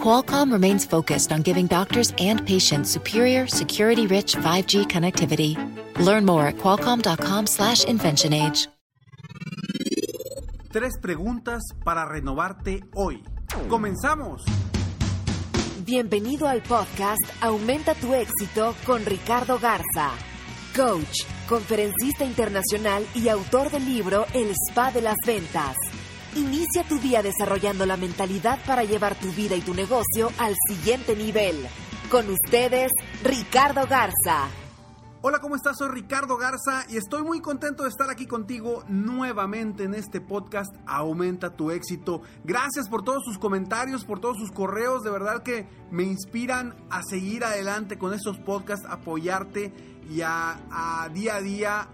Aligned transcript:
Qualcomm 0.00 0.52
remains 0.52 0.86
focused 0.86 1.32
on 1.32 1.42
giving 1.42 1.66
doctors 1.66 2.12
and 2.18 2.46
patients 2.46 2.90
superior, 2.90 3.48
security-rich 3.48 4.36
5G 4.36 4.86
connectivity. 4.86 5.56
Learn 5.98 6.24
more 6.24 6.46
at 6.46 6.56
qualcomm.com/inventionage. 6.58 8.68
Tres 10.70 10.92
preguntas 11.00 11.62
para 11.84 12.04
renovarte 12.04 12.84
hoy. 12.94 13.22
¡Comenzamos! 13.70 14.44
Bienvenido 15.86 16.48
al 16.48 16.62
podcast 16.62 17.22
Aumenta 17.40 17.94
tu 17.94 18.12
éxito 18.12 18.74
con 18.84 19.06
Ricardo 19.06 19.58
Garza, 19.58 20.10
coach, 20.76 21.24
conferencista 21.48 22.26
internacional 22.26 23.06
y 23.14 23.30
autor 23.30 23.70
del 23.70 23.86
libro 23.86 24.26
El 24.34 24.50
Spa 24.68 24.90
de 24.90 25.00
las 25.00 25.16
Ventas. 25.24 25.76
Inicia 26.36 26.86
tu 26.86 26.98
día 26.98 27.22
desarrollando 27.22 27.86
la 27.86 27.96
mentalidad 27.96 28.58
para 28.66 28.84
llevar 28.84 29.18
tu 29.18 29.32
vida 29.32 29.56
y 29.56 29.62
tu 29.62 29.72
negocio 29.72 30.28
al 30.36 30.54
siguiente 30.68 31.16
nivel. 31.16 31.56
Con 32.10 32.28
ustedes, 32.28 32.92
Ricardo 33.24 33.86
Garza. 33.88 34.46
Hola, 35.22 35.38
¿cómo 35.40 35.56
estás? 35.56 35.78
Soy 35.78 35.88
Ricardo 35.88 36.36
Garza 36.36 36.84
y 36.90 36.98
estoy 36.98 37.22
muy 37.22 37.40
contento 37.40 37.84
de 37.84 37.88
estar 37.88 38.10
aquí 38.10 38.26
contigo 38.26 38.84
nuevamente 38.86 39.84
en 39.84 39.94
este 39.94 40.20
podcast 40.20 40.76
Aumenta 40.86 41.56
tu 41.56 41.70
éxito. 41.70 42.20
Gracias 42.44 42.90
por 42.90 43.02
todos 43.02 43.24
sus 43.24 43.38
comentarios, 43.38 44.04
por 44.04 44.20
todos 44.20 44.36
sus 44.36 44.52
correos, 44.52 45.04
de 45.04 45.10
verdad 45.10 45.42
que 45.42 45.66
me 45.90 46.02
inspiran 46.02 46.74
a 46.90 47.00
seguir 47.02 47.44
adelante 47.44 47.96
con 47.96 48.12
estos 48.12 48.36
podcasts, 48.40 48.86
apoyarte 48.90 49.72
y 50.10 50.20
a, 50.20 50.60
a 50.70 51.08
día 51.08 51.36
a 51.36 51.40
día 51.40 51.88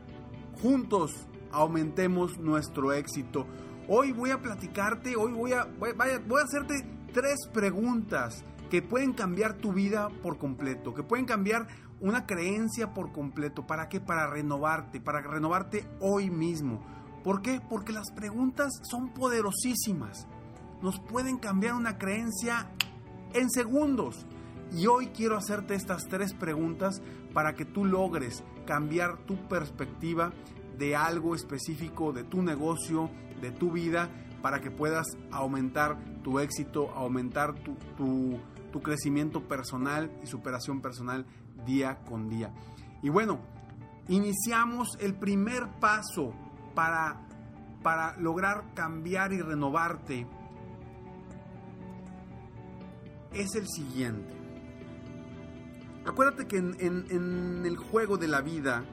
juntos 0.60 1.12
aumentemos 1.52 2.38
nuestro 2.38 2.92
éxito. 2.92 3.46
Hoy 3.88 4.12
voy 4.12 4.30
a 4.30 4.41
platicarte, 4.41 5.16
hoy 5.16 5.33
voy 5.33 5.52
a, 5.52 5.64
voy, 5.64 5.91
voy 5.92 6.41
a 6.41 6.44
hacerte 6.44 6.86
tres 7.12 7.48
preguntas 7.52 8.44
que 8.70 8.80
pueden 8.80 9.12
cambiar 9.12 9.55
tu 9.55 9.72
vida 9.72 10.08
por 10.22 10.39
completo, 10.39 10.94
que 10.94 11.02
pueden 11.02 11.27
cambiar 11.27 11.66
una 12.00 12.24
creencia 12.24 12.94
por 12.94 13.12
completo. 13.12 13.66
¿Para 13.66 13.89
qué? 13.89 14.00
Para 14.00 14.28
renovarte, 14.28 15.00
para 15.00 15.20
renovarte 15.20 15.84
hoy 16.00 16.30
mismo. 16.30 16.80
¿Por 17.24 17.42
qué? 17.42 17.61
Porque 17.69 17.92
las 17.92 18.12
preguntas 18.12 18.72
son 18.83 19.12
poderosísimas. 19.12 20.28
Nos 20.80 21.00
pueden 21.00 21.39
cambiar 21.39 21.74
una 21.74 21.98
creencia 21.98 22.70
en 23.34 23.50
segundos. 23.50 24.27
Y 24.72 24.86
hoy 24.86 25.08
quiero 25.08 25.36
hacerte 25.36 25.74
estas 25.74 26.08
tres 26.08 26.33
preguntas 26.34 27.02
para 27.34 27.55
que 27.55 27.64
tú 27.64 27.84
logres 27.84 28.42
cambiar 28.64 29.19
tu 29.27 29.36
perspectiva 29.48 30.33
de 30.83 30.97
algo 30.97 31.36
específico, 31.36 32.12
de 32.12 32.25
tu 32.25 32.42
negocio, 32.42 33.08
de 33.41 33.52
tu 33.52 33.70
vida, 33.70 34.11
para 34.42 34.61
que 34.61 34.72
puedas 34.72 35.06
aumentar 35.30 35.97
tu 36.24 36.41
éxito, 36.41 36.91
aumentar 36.91 37.55
tu, 37.55 37.77
tu, 38.72 38.83
crecimiento 38.83 39.47
personal 39.47 40.11
y 40.24 40.27
superación 40.27 40.80
personal 40.80 41.24
día 41.64 42.00
con 42.05 42.28
día. 42.28 42.52
Y 43.00 43.11
bueno, 43.11 43.39
iniciamos 44.08 44.97
el 44.98 45.14
primer 45.14 45.69
paso 45.78 46.33
para, 46.74 47.28
para 47.84 48.17
lograr 48.19 48.74
cambiar 48.74 49.33
y 49.33 49.41
renovarte. 49.41 50.27
Es 53.33 53.55
el 53.55 53.69
siguiente. 53.69 54.34
Acuérdate 56.05 56.48
que 56.48 56.56
en, 56.56 56.74
en 56.80 57.67
el 57.67 57.77
juego 57.77 58.18
de 58.18 58.27
la 58.27 58.40
vida 58.40 58.85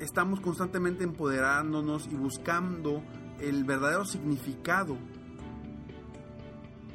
estamos 0.00 0.40
constantemente 0.40 1.04
empoderándonos 1.04 2.06
y 2.06 2.14
buscando 2.14 3.02
el 3.38 3.64
verdadero 3.64 4.04
significado 4.04 4.96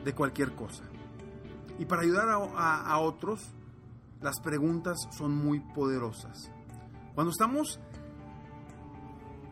de 0.04 0.14
cualquier 0.14 0.54
cosa. 0.54 0.84
Y 1.80 1.86
para 1.86 2.02
ayudar 2.02 2.28
a, 2.30 2.98
otros, 3.00 3.54
las 4.22 4.40
preguntas 4.40 4.98
son 5.12 5.36
muy 5.36 5.60
poderosas. 5.60 6.52
Cuando 7.14 7.32
estamos 7.32 7.80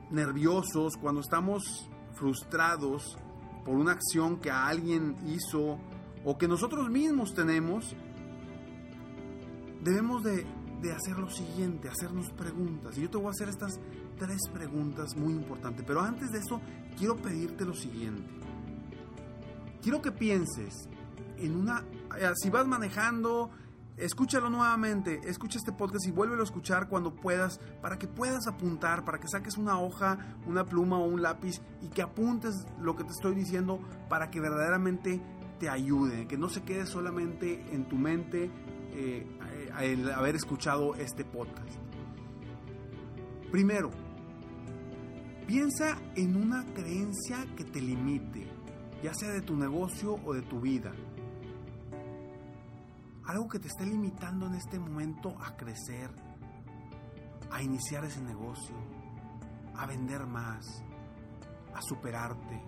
nerviosos, 0.09 0.95
cuando 0.97 1.21
estamos 1.21 1.89
frustrados 2.13 3.17
por 3.65 3.75
una 3.75 3.93
acción 3.93 4.37
que 4.37 4.51
alguien 4.51 5.15
hizo 5.27 5.79
o 6.23 6.37
que 6.37 6.47
nosotros 6.47 6.89
mismos 6.89 7.33
tenemos, 7.33 7.95
debemos 9.81 10.23
de, 10.23 10.45
de 10.83 10.91
hacer 10.91 11.17
lo 11.17 11.29
siguiente, 11.29 11.87
hacernos 11.87 12.29
preguntas. 12.31 12.97
Y 12.97 13.01
yo 13.01 13.09
te 13.09 13.17
voy 13.17 13.27
a 13.27 13.29
hacer 13.31 13.47
estas 13.47 13.79
tres 14.19 14.41
preguntas 14.53 15.15
muy 15.15 15.33
importantes. 15.33 15.85
Pero 15.87 16.01
antes 16.01 16.31
de 16.31 16.39
eso, 16.39 16.61
quiero 16.97 17.15
pedirte 17.15 17.63
lo 17.65 17.73
siguiente. 17.73 18.29
Quiero 19.81 20.01
que 20.01 20.11
pienses 20.11 20.89
en 21.37 21.55
una... 21.55 21.85
Si 22.35 22.49
vas 22.49 22.67
manejando, 22.67 23.49
escúchalo 23.95 24.49
nuevamente, 24.49 25.21
escucha 25.23 25.57
este 25.57 25.71
podcast 25.71 26.05
y 26.05 26.11
vuélvelo 26.11 26.41
a 26.41 26.45
escuchar 26.45 26.89
cuando 26.89 27.15
puedas, 27.15 27.59
para 27.81 27.97
que 27.97 28.07
puedas 28.07 28.45
apuntar, 28.47 29.05
para 29.05 29.19
que 29.19 29.27
saques 29.29 29.57
una 29.57 29.79
hoja, 29.79 30.37
una 30.45 30.65
pluma 30.65 30.99
o 30.99 31.05
un 31.05 31.21
lápiz 31.21 31.61
y 31.81 31.87
que 31.87 32.01
apuntes 32.01 32.67
lo 32.79 32.95
que 32.95 33.05
te 33.05 33.11
estoy 33.11 33.35
diciendo 33.35 33.79
para 34.09 34.29
que 34.29 34.41
verdaderamente 34.41 35.21
te 35.59 35.69
ayude, 35.69 36.27
que 36.27 36.37
no 36.37 36.49
se 36.49 36.61
quede 36.63 36.85
solamente 36.85 37.65
en 37.73 37.87
tu 37.87 37.95
mente 37.95 38.51
eh, 38.95 39.25
el 39.81 40.11
haber 40.11 40.35
escuchado 40.35 40.95
este 40.95 41.25
podcast. 41.25 41.77
Primero, 43.51 43.91
piensa 45.47 45.97
en 46.15 46.35
una 46.35 46.65
creencia 46.73 47.45
que 47.55 47.63
te 47.63 47.81
limite, 47.81 48.47
ya 49.01 49.13
sea 49.13 49.31
de 49.31 49.41
tu 49.41 49.55
negocio 49.55 50.19
o 50.25 50.33
de 50.33 50.41
tu 50.41 50.59
vida. 50.59 50.91
Algo 53.25 53.47
que 53.47 53.59
te 53.59 53.67
esté 53.67 53.85
limitando 53.85 54.47
en 54.47 54.55
este 54.55 54.79
momento 54.79 55.35
a 55.39 55.55
crecer, 55.55 56.09
a 57.51 57.61
iniciar 57.61 58.03
ese 58.05 58.21
negocio, 58.21 58.75
a 59.75 59.85
vender 59.85 60.25
más, 60.25 60.83
a 61.73 61.81
superarte, 61.81 62.61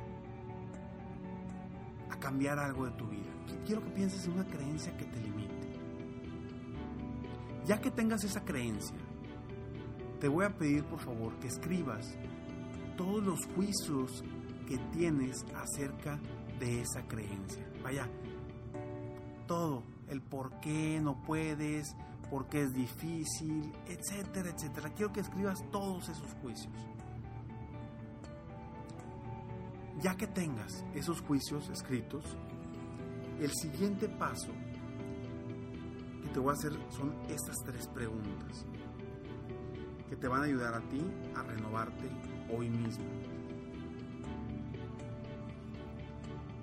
a 2.09 2.19
cambiar 2.19 2.59
algo 2.59 2.85
de 2.85 2.91
tu 2.91 3.07
vida. 3.07 3.31
Quiero 3.65 3.83
que 3.83 3.89
pienses 3.91 4.25
en 4.25 4.33
una 4.33 4.45
creencia 4.45 4.95
que 4.95 5.05
te 5.05 5.19
limite. 5.19 5.64
Ya 7.65 7.81
que 7.81 7.89
tengas 7.89 8.23
esa 8.23 8.45
creencia, 8.45 8.95
te 10.19 10.27
voy 10.27 10.45
a 10.45 10.55
pedir 10.55 10.83
por 10.83 10.99
favor 10.99 11.33
que 11.39 11.47
escribas 11.47 12.15
todos 12.95 13.23
los 13.23 13.45
juicios 13.55 14.23
que 14.67 14.77
tienes 14.93 15.45
acerca 15.55 16.19
de 16.59 16.81
esa 16.81 17.07
creencia. 17.07 17.67
Vaya, 17.83 18.07
todo, 19.47 19.83
el 20.09 20.21
por 20.21 20.59
qué 20.59 20.99
no 21.01 21.21
puedes, 21.23 21.95
por 22.29 22.47
qué 22.47 22.61
es 22.61 22.73
difícil, 22.73 23.71
etcétera, 23.87 24.49
etcétera. 24.49 24.93
Quiero 24.93 25.11
que 25.11 25.21
escribas 25.21 25.63
todos 25.71 26.09
esos 26.09 26.33
juicios. 26.41 26.73
Ya 30.01 30.15
que 30.15 30.27
tengas 30.27 30.83
esos 30.93 31.21
juicios 31.21 31.69
escritos, 31.69 32.25
el 33.39 33.51
siguiente 33.53 34.07
paso 34.07 34.51
te 36.35 36.41
voy 36.41 36.49
a 36.49 36.53
hacer 36.53 36.73
son 36.89 37.15
estas 37.29 37.55
tres 37.63 37.87
preguntas 37.87 38.65
que 40.09 40.17
te 40.17 40.27
van 40.27 40.41
a 40.41 40.43
ayudar 40.43 40.73
a 40.73 40.81
ti 40.89 40.99
a 41.33 41.43
renovarte 41.43 42.09
hoy 42.53 42.69
mismo. 42.69 43.05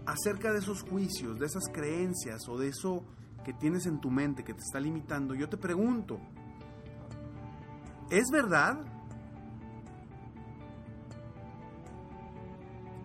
Acerca 0.04 0.52
de 0.52 0.58
esos 0.58 0.82
juicios, 0.82 1.38
de 1.38 1.46
esas 1.46 1.62
creencias 1.72 2.46
o 2.50 2.58
de 2.58 2.68
eso 2.68 3.02
que 3.46 3.54
tienes 3.54 3.86
en 3.86 3.98
tu 3.98 4.10
mente 4.10 4.44
que 4.44 4.52
te 4.52 4.60
está 4.60 4.78
limitando, 4.78 5.34
yo 5.34 5.48
te 5.48 5.56
pregunto, 5.56 6.20
¿es 8.10 8.28
verdad? 8.30 8.78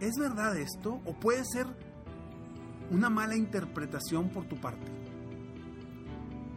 ¿Es 0.02 0.16
verdad 0.20 0.58
esto? 0.58 1.00
¿O 1.06 1.14
puede 1.14 1.46
ser 1.46 1.66
una 2.92 3.10
mala 3.10 3.38
interpretación 3.38 4.28
por 4.28 4.44
tu 4.50 4.58
parte? 4.58 5.07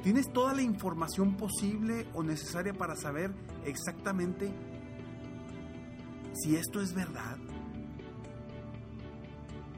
¿Tienes 0.02 0.32
toda 0.32 0.54
la 0.54 0.62
información 0.62 1.36
posible 1.36 2.06
o 2.14 2.22
necesaria 2.22 2.72
para 2.72 2.96
saber 2.96 3.34
exactamente 3.66 4.50
si 6.32 6.56
esto 6.56 6.80
es 6.80 6.94
verdad? 6.94 7.36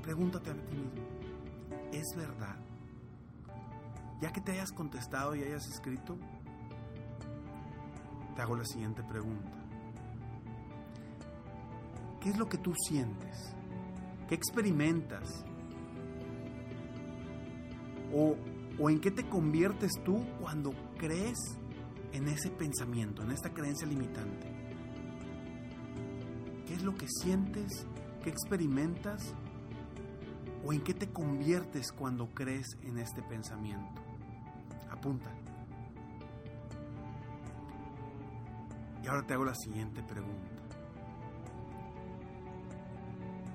Pregúntate 0.02 0.50
a 0.50 0.54
ti 0.54 0.76
mismo, 0.76 0.92
¿es 1.92 2.06
verdad? 2.16 2.56
Ya 4.20 4.32
que 4.32 4.40
te 4.40 4.52
hayas 4.52 4.70
contestado 4.70 5.34
y 5.34 5.42
hayas 5.42 5.66
escrito, 5.66 6.16
te 8.36 8.42
hago 8.42 8.56
la 8.56 8.64
siguiente 8.64 9.02
pregunta. 9.02 9.50
¿Qué 12.20 12.30
es 12.30 12.38
lo 12.38 12.48
que 12.48 12.58
tú 12.58 12.72
sientes? 12.86 13.56
¿Qué 14.28 14.36
experimentas? 14.36 15.44
¿O, 18.14 18.36
o 18.78 18.90
en 18.90 19.00
qué 19.00 19.10
te 19.10 19.28
conviertes 19.28 19.92
tú 20.04 20.24
cuando 20.40 20.72
crees 20.98 21.38
en 22.12 22.28
ese 22.28 22.50
pensamiento, 22.50 23.22
en 23.22 23.30
esta 23.30 23.52
creencia 23.52 23.86
limitante? 23.86 24.46
¿Qué 26.66 26.74
es 26.74 26.82
lo 26.82 26.94
que 26.94 27.06
sientes? 27.08 27.86
¿Qué 28.22 28.30
experimentas? 28.30 29.34
¿O 30.64 30.72
en 30.72 30.80
qué 30.80 30.94
te 30.94 31.08
conviertes 31.08 31.92
cuando 31.92 32.28
crees 32.28 32.66
en 32.82 32.98
este 32.98 33.22
pensamiento? 33.22 34.00
Apúntalo. 34.90 35.36
Y 39.02 39.08
ahora 39.08 39.26
te 39.26 39.34
hago 39.34 39.44
la 39.44 39.54
siguiente 39.54 40.02
pregunta. 40.02 40.50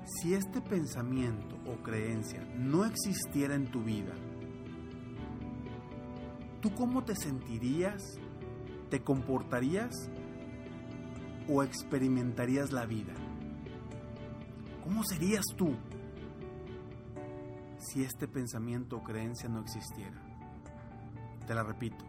Si 0.06 0.34
este 0.34 0.62
pensamiento 0.62 1.58
o 1.66 1.82
creencia 1.84 2.42
no 2.56 2.86
existiera 2.86 3.56
en 3.56 3.72
tu 3.72 3.84
vida, 3.84 4.14
¿tú 6.68 6.76
cómo 6.76 7.04
te 7.04 7.16
sentirías? 7.16 8.20
¿Te 8.90 9.02
comportarías? 9.02 9.94
¿O 11.48 11.64
experimentarías 11.64 12.74
la 12.74 12.86
vida? 12.86 13.14
¿Cómo 14.84 15.04
serías 15.06 15.46
tú 15.56 15.76
si 17.80 18.04
este 18.04 18.28
pensamiento 18.28 18.98
o 18.98 19.04
creencia 19.04 19.48
no 19.48 19.62
existiera? 19.62 20.22
Te 21.46 21.56
la 21.56 21.64
repito. 21.64 22.04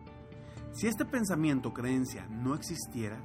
Si 0.73 0.89
este 0.89 1.05
pensamiento 1.05 1.69
o 1.69 1.75
creencia 1.75 2.27
no 2.27 2.55
existiera, 2.57 3.21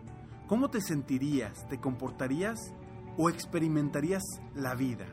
¿cómo 0.48 0.70
te 0.70 0.82
sentirías? 0.82 1.68
¿Te 1.68 1.80
comportarías? 1.80 2.60
¿O 3.18 3.30
experimentarías 3.30 4.24
la 4.54 4.76
vida? 4.76 5.08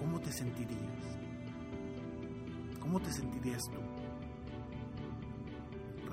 ¿Cómo 0.00 0.18
te 0.18 0.32
sentirías? 0.32 1.18
¿Cómo 2.80 2.98
te 2.98 3.12
sentirías 3.12 3.62
tú? 3.72 3.97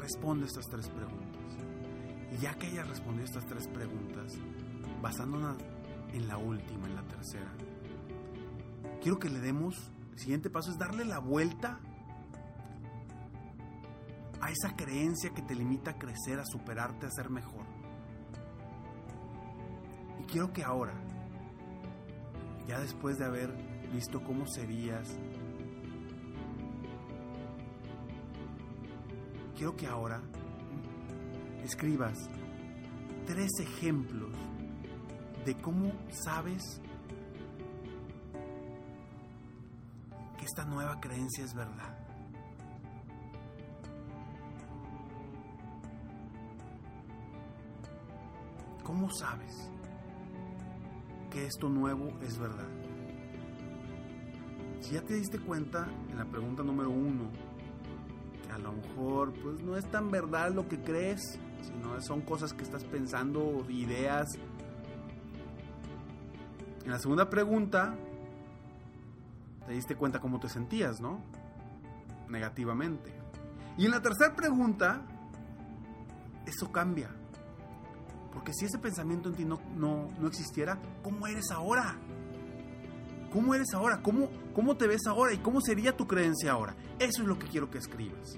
Responde 0.05 0.45
estas 0.45 0.69
tres 0.69 0.87
preguntas. 0.87 1.57
Y 2.31 2.37
ya 2.37 2.53
que 2.53 2.67
hayas 2.67 2.87
respondido 2.87 3.25
estas 3.25 3.43
tres 3.47 3.67
preguntas, 3.67 4.33
basándonos 5.01 5.57
en 6.13 6.27
la 6.27 6.37
última, 6.37 6.85
en 6.85 6.95
la 6.95 7.01
tercera, 7.07 7.51
quiero 9.01 9.17
que 9.17 9.31
le 9.31 9.39
demos, 9.39 9.91
el 10.11 10.19
siguiente 10.19 10.51
paso 10.51 10.69
es 10.69 10.77
darle 10.77 11.05
la 11.05 11.17
vuelta 11.17 11.79
a 14.41 14.51
esa 14.51 14.75
creencia 14.75 15.31
que 15.31 15.41
te 15.41 15.55
limita 15.55 15.91
a 15.91 15.97
crecer, 15.97 16.39
a 16.39 16.45
superarte, 16.45 17.07
a 17.07 17.09
ser 17.09 17.31
mejor. 17.31 17.65
Y 20.21 20.25
quiero 20.25 20.53
que 20.53 20.63
ahora, 20.63 20.93
ya 22.67 22.79
después 22.79 23.17
de 23.17 23.25
haber 23.25 23.51
visto 23.91 24.23
cómo 24.23 24.45
serías, 24.45 25.17
quiero 29.55 29.75
que 29.75 29.87
ahora 29.87 30.21
escribas 31.63 32.29
tres 33.25 33.49
ejemplos 33.59 34.31
de 35.45 35.55
cómo 35.55 35.91
sabes 36.09 36.81
que 40.37 40.45
esta 40.45 40.65
nueva 40.65 40.99
creencia 40.99 41.43
es 41.43 41.53
verdad. 41.53 41.97
¿Cómo 48.83 49.09
sabes 49.09 49.69
que 51.31 51.45
esto 51.45 51.69
nuevo 51.69 52.09
es 52.21 52.37
verdad? 52.37 52.69
Si 54.81 54.93
ya 54.93 55.01
te 55.01 55.15
diste 55.15 55.39
cuenta 55.39 55.87
en 56.11 56.17
la 56.17 56.25
pregunta 56.25 56.61
número 56.61 56.91
uno, 56.91 57.31
a 58.55 58.57
lo 58.57 58.71
mejor 58.71 59.33
pues 59.33 59.61
no 59.61 59.75
es 59.75 59.85
tan 59.91 60.09
verdad 60.09 60.49
lo 60.51 60.67
que 60.69 60.79
crees, 60.79 61.37
sino 61.61 62.01
son 62.01 62.21
cosas 62.21 62.53
que 62.53 62.63
estás 62.63 62.85
pensando, 62.85 63.65
ideas. 63.69 64.27
En 66.85 66.91
la 66.91 66.99
segunda 66.99 67.29
pregunta, 67.29 67.95
te 69.67 69.73
diste 69.73 69.95
cuenta 69.95 70.19
cómo 70.19 70.39
te 70.39 70.47
sentías, 70.47 71.01
¿no? 71.01 71.19
Negativamente. 72.29 73.13
Y 73.77 73.85
en 73.85 73.91
la 73.91 74.01
tercera 74.01 74.33
pregunta, 74.35 75.01
eso 76.45 76.71
cambia. 76.71 77.09
Porque 78.31 78.53
si 78.53 78.65
ese 78.65 78.79
pensamiento 78.79 79.29
en 79.29 79.35
ti 79.35 79.43
no, 79.43 79.59
no, 79.75 80.11
no 80.17 80.27
existiera, 80.27 80.79
¿cómo 81.03 81.27
eres 81.27 81.51
ahora? 81.51 81.97
¿Cómo 83.33 83.53
eres 83.53 83.73
ahora? 83.73 84.01
¿Cómo, 84.01 84.29
¿Cómo 84.55 84.77
te 84.77 84.87
ves 84.87 85.05
ahora? 85.05 85.33
¿Y 85.33 85.39
cómo 85.39 85.59
sería 85.59 85.97
tu 85.97 86.07
creencia 86.07 86.53
ahora? 86.53 86.77
Eso 86.97 87.21
es 87.21 87.27
lo 87.27 87.37
que 87.37 87.45
quiero 87.47 87.69
que 87.69 87.77
escribas. 87.77 88.37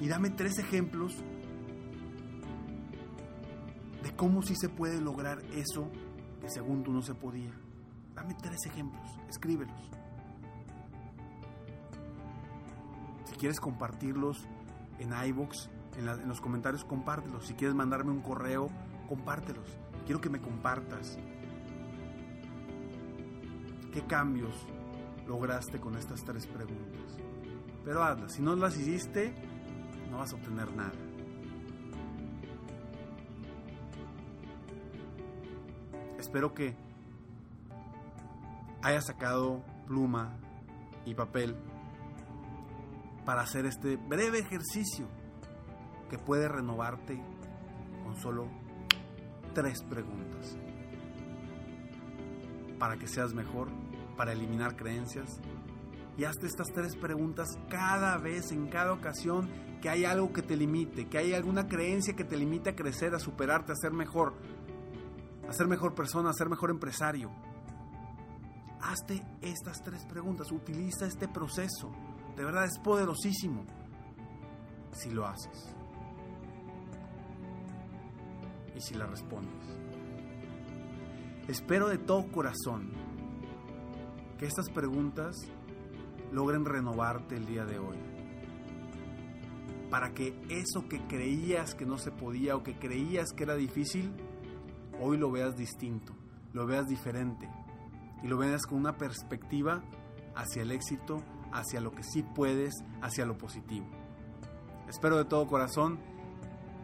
Y 0.00 0.06
dame 0.06 0.28
tres 0.28 0.58
ejemplos 0.58 1.16
de 4.02 4.14
cómo 4.16 4.42
sí 4.42 4.54
se 4.54 4.68
puede 4.68 5.00
lograr 5.00 5.38
eso 5.54 5.90
que 6.42 6.50
según 6.50 6.82
tú 6.82 6.92
no 6.92 7.00
se 7.00 7.14
podía. 7.14 7.52
Dame 8.14 8.34
tres 8.34 8.66
ejemplos, 8.66 9.18
escríbelos. 9.30 9.90
Si 13.24 13.34
quieres 13.36 13.60
compartirlos 13.60 14.46
en 14.98 15.14
iBox, 15.28 15.70
en, 15.96 16.06
en, 16.06 16.28
los 16.28 16.42
comentarios, 16.42 16.84
compártelos. 16.84 17.46
Si 17.46 17.54
quieres 17.54 17.74
mandarme 17.74 18.10
un 18.10 18.20
correo, 18.20 18.68
compártelos. 19.08 19.78
Quiero 20.04 20.20
que 20.20 20.28
me 20.28 20.42
compartas. 20.42 21.18
¿Qué 23.94 24.02
cambios 24.02 24.52
lograste 25.28 25.78
con 25.78 25.96
estas 25.96 26.24
tres 26.24 26.48
preguntas? 26.48 27.16
Pero 27.84 28.02
hazlas. 28.02 28.32
Si 28.32 28.42
no 28.42 28.56
las 28.56 28.76
hiciste, 28.76 29.32
no 30.10 30.18
vas 30.18 30.32
a 30.32 30.34
obtener 30.34 30.74
nada. 30.74 30.90
Espero 36.18 36.52
que 36.52 36.74
hayas 38.82 39.06
sacado 39.06 39.62
pluma 39.86 40.38
y 41.06 41.14
papel 41.14 41.54
para 43.24 43.42
hacer 43.42 43.64
este 43.64 43.94
breve 43.94 44.40
ejercicio 44.40 45.06
que 46.10 46.18
puede 46.18 46.48
renovarte 46.48 47.22
con 48.02 48.16
solo 48.16 48.48
tres 49.54 49.84
preguntas. 49.84 50.58
Para 52.84 52.98
que 52.98 53.08
seas 53.08 53.32
mejor, 53.32 53.70
para 54.14 54.32
eliminar 54.32 54.76
creencias. 54.76 55.40
Y 56.18 56.24
hazte 56.24 56.46
estas 56.46 56.66
tres 56.66 56.96
preguntas 56.96 57.48
cada 57.70 58.18
vez, 58.18 58.52
en 58.52 58.66
cada 58.66 58.92
ocasión 58.92 59.48
que 59.80 59.88
hay 59.88 60.04
algo 60.04 60.34
que 60.34 60.42
te 60.42 60.54
limite, 60.54 61.08
que 61.08 61.16
hay 61.16 61.32
alguna 61.32 61.66
creencia 61.66 62.14
que 62.14 62.24
te 62.24 62.36
limite 62.36 62.68
a 62.68 62.76
crecer, 62.76 63.14
a 63.14 63.18
superarte, 63.18 63.72
a 63.72 63.74
ser 63.74 63.92
mejor, 63.92 64.34
a 65.48 65.52
ser 65.54 65.66
mejor 65.66 65.94
persona, 65.94 66.28
a 66.28 66.34
ser 66.34 66.50
mejor 66.50 66.68
empresario. 66.68 67.30
Hazte 68.82 69.24
estas 69.40 69.82
tres 69.82 70.04
preguntas, 70.04 70.52
utiliza 70.52 71.06
este 71.06 71.26
proceso. 71.26 71.90
De 72.36 72.44
verdad 72.44 72.66
es 72.66 72.78
poderosísimo 72.80 73.64
si 74.92 75.10
lo 75.10 75.26
haces 75.26 75.74
y 78.76 78.80
si 78.82 78.92
la 78.92 79.06
respondes. 79.06 79.83
Espero 81.48 81.90
de 81.90 81.98
todo 81.98 82.26
corazón 82.32 82.90
que 84.38 84.46
estas 84.46 84.70
preguntas 84.70 85.36
logren 86.32 86.64
renovarte 86.64 87.36
el 87.36 87.44
día 87.44 87.66
de 87.66 87.78
hoy. 87.78 87.98
Para 89.90 90.14
que 90.14 90.40
eso 90.48 90.88
que 90.88 91.06
creías 91.06 91.74
que 91.74 91.84
no 91.84 91.98
se 91.98 92.10
podía 92.10 92.56
o 92.56 92.62
que 92.62 92.78
creías 92.78 93.34
que 93.34 93.42
era 93.42 93.56
difícil, 93.56 94.10
hoy 94.98 95.18
lo 95.18 95.30
veas 95.30 95.54
distinto, 95.54 96.14
lo 96.54 96.66
veas 96.66 96.88
diferente 96.88 97.46
y 98.22 98.28
lo 98.28 98.38
veas 98.38 98.62
con 98.62 98.78
una 98.78 98.96
perspectiva 98.96 99.84
hacia 100.34 100.62
el 100.62 100.70
éxito, 100.70 101.22
hacia 101.52 101.82
lo 101.82 101.90
que 101.90 102.04
sí 102.04 102.22
puedes, 102.22 102.72
hacia 103.02 103.26
lo 103.26 103.36
positivo. 103.36 103.86
Espero 104.88 105.18
de 105.18 105.26
todo 105.26 105.46
corazón 105.46 105.98